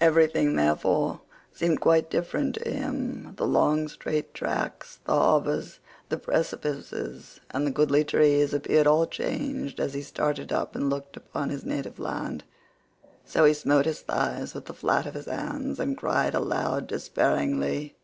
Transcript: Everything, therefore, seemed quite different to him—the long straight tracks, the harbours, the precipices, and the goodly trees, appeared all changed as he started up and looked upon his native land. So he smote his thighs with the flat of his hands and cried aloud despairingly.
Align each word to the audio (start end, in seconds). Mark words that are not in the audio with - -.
Everything, 0.00 0.56
therefore, 0.56 1.20
seemed 1.54 1.80
quite 1.80 2.10
different 2.10 2.56
to 2.56 2.68
him—the 2.68 3.46
long 3.46 3.86
straight 3.86 4.34
tracks, 4.34 4.98
the 5.04 5.12
harbours, 5.12 5.78
the 6.08 6.16
precipices, 6.18 7.38
and 7.52 7.64
the 7.64 7.70
goodly 7.70 8.02
trees, 8.02 8.52
appeared 8.52 8.88
all 8.88 9.06
changed 9.06 9.78
as 9.78 9.94
he 9.94 10.02
started 10.02 10.50
up 10.50 10.74
and 10.74 10.90
looked 10.90 11.16
upon 11.16 11.50
his 11.50 11.64
native 11.64 12.00
land. 12.00 12.42
So 13.24 13.44
he 13.44 13.54
smote 13.54 13.86
his 13.86 14.00
thighs 14.00 14.54
with 14.54 14.64
the 14.64 14.74
flat 14.74 15.06
of 15.06 15.14
his 15.14 15.26
hands 15.26 15.78
and 15.78 15.96
cried 15.96 16.34
aloud 16.34 16.88
despairingly. 16.88 17.94